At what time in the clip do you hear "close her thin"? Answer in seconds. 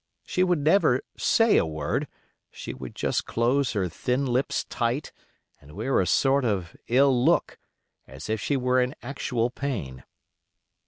3.27-4.25